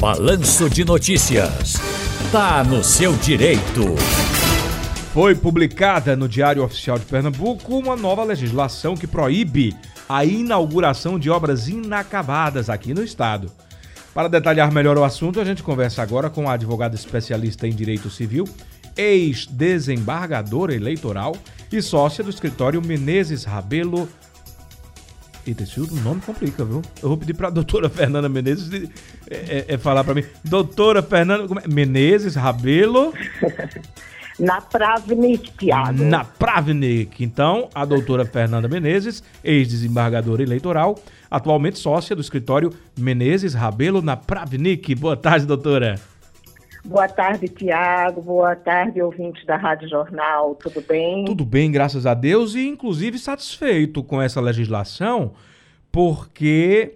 [0.00, 1.74] Balanço de Notícias.
[2.32, 3.84] Tá no seu direito.
[5.12, 9.76] Foi publicada no Diário Oficial de Pernambuco uma nova legislação que proíbe
[10.08, 13.52] a inauguração de obras inacabadas aqui no estado.
[14.14, 18.08] Para detalhar melhor o assunto, a gente conversa agora com a advogada especialista em direito
[18.08, 18.48] civil,
[18.96, 21.36] ex-desembargadora eleitoral
[21.70, 24.08] e sócia do escritório Menezes Rabelo
[25.46, 26.82] Eita, esse outro nome complica, viu?
[27.02, 28.90] Eu vou pedir para a doutora Fernanda Menezes
[29.28, 30.24] é, é, é falar para mim.
[30.44, 31.68] Doutora Fernanda é?
[31.68, 33.12] Menezes Rabelo.
[34.40, 36.02] Na Pravnik, Tiago.
[36.02, 37.22] Na Pravnik.
[37.22, 40.98] Então, a doutora Fernanda Menezes, ex-desembargadora eleitoral,
[41.30, 44.94] atualmente sócia do escritório Menezes Rabelo na Pravnik.
[44.94, 46.00] Boa tarde, doutora.
[46.84, 48.22] Boa tarde, Tiago.
[48.22, 50.54] Boa tarde, ouvintes da Rádio Jornal.
[50.54, 51.24] Tudo bem?
[51.24, 55.32] Tudo bem, graças a Deus, e inclusive satisfeito com essa legislação,
[55.92, 56.94] porque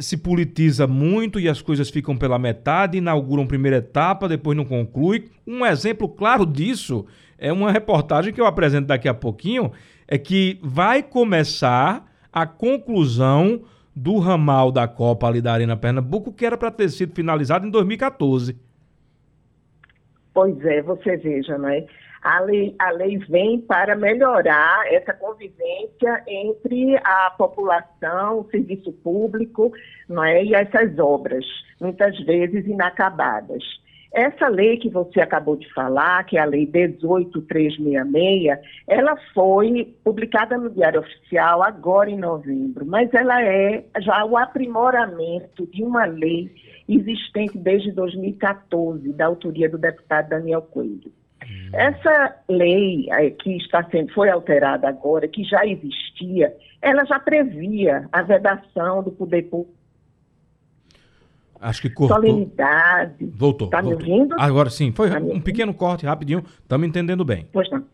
[0.00, 5.28] se politiza muito e as coisas ficam pela metade, inauguram primeira etapa, depois não conclui.
[5.46, 7.06] Um exemplo claro disso
[7.38, 9.72] é uma reportagem que eu apresento daqui a pouquinho,
[10.06, 13.62] é que vai começar a conclusão
[13.94, 17.70] do ramal da Copa ali da Arena Pernambuco, que era para ter sido finalizado em
[17.70, 18.65] 2014.
[20.36, 21.86] Pois é, você veja, né?
[22.20, 29.72] A lei, a lei vem para melhorar essa convivência entre a população, o serviço público
[30.06, 30.44] não é?
[30.44, 31.42] e essas obras,
[31.80, 33.64] muitas vezes inacabadas.
[34.12, 40.56] Essa lei que você acabou de falar, que é a Lei 18366, ela foi publicada
[40.56, 46.50] no Diário Oficial agora em novembro, mas ela é já o aprimoramento de uma lei
[46.88, 51.12] existente desde 2014, da autoria do deputado Daniel Coelho.
[51.42, 51.70] Hum.
[51.72, 58.08] Essa lei eh, que está sendo, foi alterada agora, que já existia, ela já previa
[58.12, 59.74] a vedação do poder público.
[61.60, 62.16] Acho que cortou.
[62.16, 63.26] Solenidade.
[63.34, 63.66] Voltou.
[63.66, 64.36] Está me ouvindo?
[64.38, 67.48] Agora sim, foi tá um pequeno corte rapidinho, estamos entendendo bem.
[67.52, 67.84] Pois não.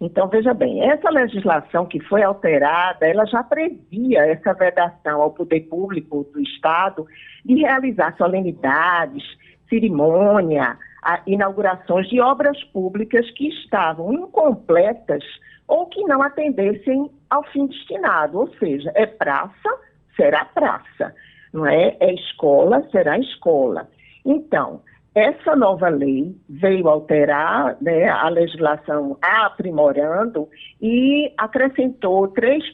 [0.00, 5.60] Então, veja bem, essa legislação que foi alterada, ela já previa essa vedação ao poder
[5.68, 7.06] público do Estado
[7.44, 9.22] de realizar solenidades,
[9.68, 10.78] cerimônia,
[11.26, 15.22] inaugurações de obras públicas que estavam incompletas
[15.68, 19.78] ou que não atendessem ao fim destinado, ou seja, é praça,
[20.16, 21.14] será praça,
[21.52, 21.96] não é?
[22.00, 23.88] É escola, será escola.
[24.24, 24.80] Então,
[25.14, 30.48] essa nova lei veio alterar né, a legislação aprimorando
[30.80, 32.64] e acrescentou três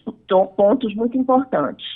[0.56, 1.86] pontos muito importantes.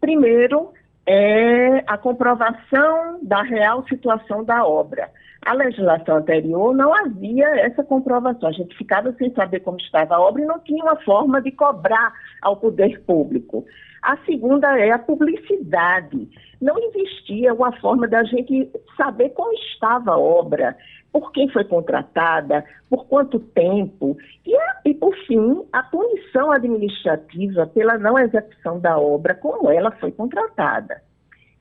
[0.00, 0.72] Primeiro,
[1.12, 5.10] é a comprovação da real situação da obra.
[5.44, 8.48] A legislação anterior não havia essa comprovação.
[8.48, 11.50] A gente ficava sem saber como estava a obra e não tinha uma forma de
[11.50, 12.12] cobrar
[12.42, 13.64] ao poder público.
[14.02, 16.28] A segunda é a publicidade.
[16.60, 20.76] Não existia uma forma da gente saber como estava a obra,
[21.12, 24.16] por quem foi contratada, por quanto tempo.
[24.46, 24.56] E,
[24.88, 31.02] e, por fim, a punição administrativa pela não execução da obra, como ela foi contratada.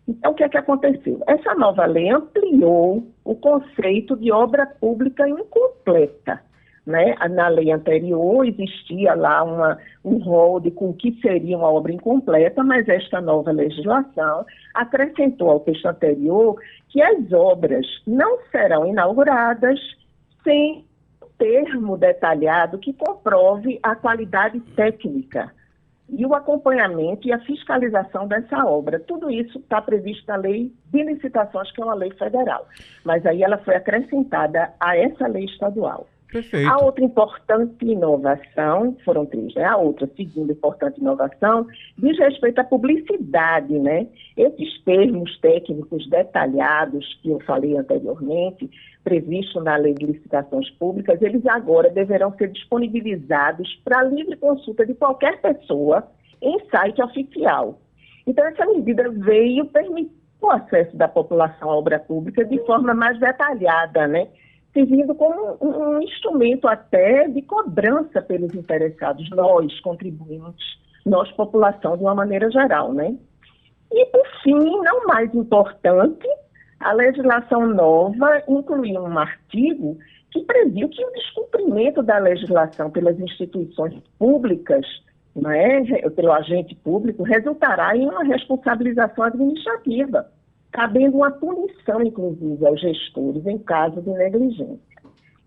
[0.07, 1.21] Então, o que é que aconteceu?
[1.27, 6.41] Essa nova lei ampliou o conceito de obra pública incompleta.
[6.89, 7.13] Né?
[7.29, 12.63] Na lei anterior existia lá uma, um rol de com que seria uma obra incompleta,
[12.63, 19.79] mas esta nova legislação acrescentou ao texto anterior que as obras não serão inauguradas
[20.43, 20.83] sem
[21.37, 25.51] termo detalhado que comprove a qualidade técnica
[26.09, 28.99] e o acompanhamento e a fiscalização dessa obra.
[28.99, 32.67] Tudo isso está previsto na lei de licitações, que é uma lei federal.
[33.05, 36.07] Mas aí ela foi acrescentada a essa lei estadual.
[36.31, 36.69] Perfeito.
[36.69, 39.63] A outra importante inovação, foram três, né?
[39.63, 41.65] A outra, segunda importante inovação,
[41.97, 44.07] diz respeito à publicidade, né?
[44.37, 48.69] Esses termos técnicos detalhados que eu falei anteriormente,
[49.03, 54.93] previstos na Lei de Licitações Públicas, eles agora deverão ser disponibilizados para livre consulta de
[54.93, 56.07] qualquer pessoa
[56.41, 57.79] em site oficial.
[58.27, 63.19] Então, essa medida veio permitir o acesso da população à obra pública de forma mais
[63.19, 64.27] detalhada, né?
[64.73, 72.03] Servindo como um, um instrumento até de cobrança pelos interessados, nós, contribuintes, nós, população, de
[72.03, 73.15] uma maneira geral, né?
[73.91, 76.27] E, por fim, não mais importante,
[76.79, 79.97] a legislação nova incluiu um artigo
[80.31, 84.85] que previu que o descumprimento da legislação pelas instituições públicas,
[85.35, 85.81] né,
[86.15, 90.29] pelo agente público, resultará em uma responsabilização administrativa
[90.71, 94.79] cabendo uma punição, inclusive, aos gestores em caso de negligência.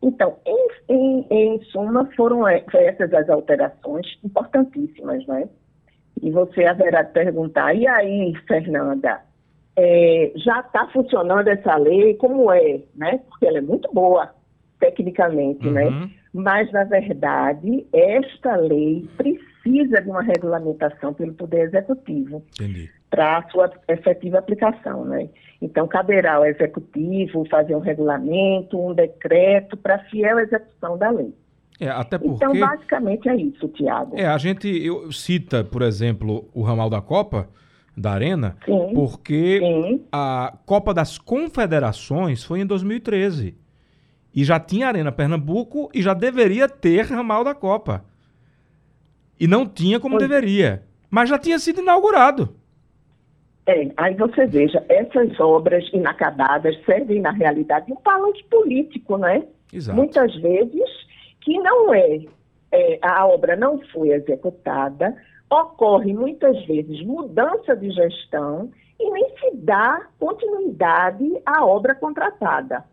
[0.02, 5.48] Então, em, em, em suma, foram essas as alterações importantíssimas, né?
[6.20, 9.20] E você haverá de perguntar, e aí, Fernanda,
[9.76, 13.20] é, já está funcionando essa lei como é, né?
[13.28, 14.34] Porque ela é muito boa
[14.80, 15.86] tecnicamente, né?
[15.86, 16.10] Uhum.
[16.34, 22.90] Mas, na verdade, esta lei precisa de uma regulamentação pelo Poder Executivo Entendi.
[23.12, 25.28] Para a sua efetiva aplicação, né?
[25.60, 31.34] Então, caberá ao Executivo fazer um regulamento, um decreto para fiel execução da lei.
[31.78, 32.42] É, até porque.
[32.42, 34.18] Então, basicamente é isso, Tiago.
[34.18, 37.50] É, a gente eu, cita, por exemplo, o ramal da Copa,
[37.94, 38.92] da Arena, Sim.
[38.94, 40.04] porque Sim.
[40.10, 43.54] a Copa das Confederações foi em 2013.
[44.34, 48.06] E já tinha Arena Pernambuco e já deveria ter ramal da Copa.
[49.38, 50.84] E não tinha como deveria.
[51.10, 52.56] Mas já tinha sido inaugurado.
[53.66, 59.44] É, aí você veja, essas obras inacabadas servem, na realidade, de um palanque político, né?
[59.72, 59.96] Exato.
[59.96, 60.90] Muitas vezes
[61.40, 62.24] que não é,
[62.72, 65.14] é, a obra não foi executada,
[65.50, 72.84] ocorre muitas vezes mudança de gestão e nem se dá continuidade à obra contratada.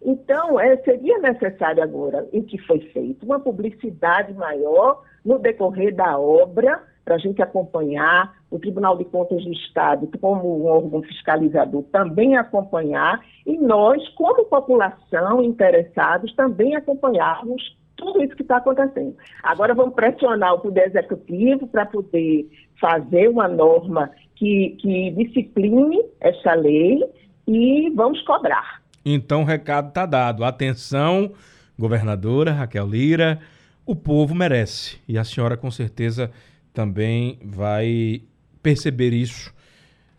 [0.00, 6.18] Então, é, seria necessário agora, o que foi feito, uma publicidade maior no decorrer da
[6.18, 11.82] obra, para a gente acompanhar, o Tribunal de Contas do Estado, como um órgão fiscalizador,
[11.84, 17.62] também acompanhar, e nós, como população, interessados, também acompanharmos
[17.96, 19.16] tudo isso que está acontecendo.
[19.42, 22.46] Agora vamos pressionar o Poder Executivo para poder
[22.78, 27.02] fazer uma norma que, que discipline essa lei
[27.46, 28.82] e vamos cobrar.
[29.02, 30.44] Então o recado está dado.
[30.44, 31.32] Atenção,
[31.78, 33.38] governadora Raquel Lira,
[33.86, 35.00] o povo merece.
[35.08, 36.30] E a senhora com certeza
[36.72, 38.22] também vai
[38.62, 39.52] perceber isso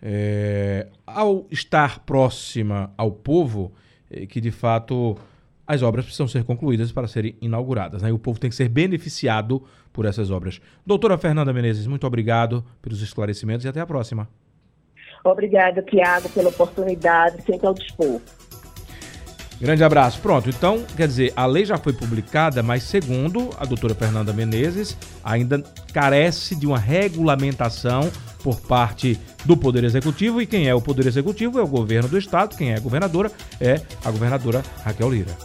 [0.02, 3.72] é, ao estar próxima ao povo,
[4.10, 5.18] é, que de fato
[5.68, 8.02] as obras precisam ser concluídas para serem inauguradas.
[8.02, 8.10] Né?
[8.10, 9.64] E o povo tem que ser beneficiado
[9.94, 10.60] por essas obras.
[10.86, 14.28] Doutora Fernanda Menezes, muito obrigado pelos esclarecimentos e até a próxima.
[15.24, 18.22] Obrigada, Tiago, pela oportunidade, sempre ao dispor.
[19.60, 20.20] Grande abraço.
[20.22, 24.98] Pronto, então, quer dizer, a lei já foi publicada, mas segundo a doutora Fernanda Menezes,
[25.24, 25.62] ainda
[25.94, 28.10] carece de uma regulamentação
[28.42, 30.42] por parte do Poder Executivo.
[30.42, 33.32] E quem é o Poder Executivo é o governo do Estado, quem é a governadora
[33.60, 35.38] é a governadora Raquel Lira.